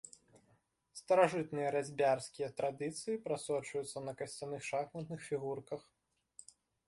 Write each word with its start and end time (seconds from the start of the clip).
Старажытныя 0.99 1.67
разьбярскія 1.75 2.47
традыцыі 2.61 3.21
прасочваюцца 3.27 3.97
на 4.07 4.13
касцяных 4.21 4.61
шахматных 4.71 5.19
фігурках. 5.29 5.81